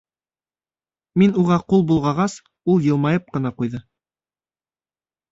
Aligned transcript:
Мин 1.23 1.33
уға 1.41 1.57
ҡул 1.73 1.83
болғағас, 1.91 2.37
ул 2.73 2.87
йылмайып 2.87 3.27
ҡына 3.35 3.51
ҡуйҙы... 3.61 3.83